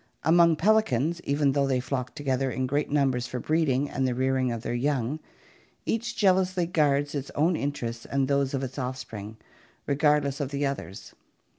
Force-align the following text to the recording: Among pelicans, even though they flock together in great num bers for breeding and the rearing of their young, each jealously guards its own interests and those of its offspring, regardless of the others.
Among 0.23 0.55
pelicans, 0.55 1.21
even 1.25 1.51
though 1.51 1.67
they 1.67 1.79
flock 1.79 2.15
together 2.15 2.49
in 2.49 2.65
great 2.65 2.89
num 2.89 3.11
bers 3.11 3.27
for 3.27 3.39
breeding 3.39 3.87
and 3.87 4.07
the 4.07 4.15
rearing 4.15 4.51
of 4.51 4.63
their 4.63 4.73
young, 4.73 5.19
each 5.85 6.15
jealously 6.15 6.65
guards 6.65 7.13
its 7.13 7.29
own 7.35 7.55
interests 7.55 8.07
and 8.07 8.27
those 8.27 8.55
of 8.55 8.63
its 8.63 8.79
offspring, 8.79 9.37
regardless 9.85 10.39
of 10.39 10.49
the 10.49 10.65
others. 10.65 11.13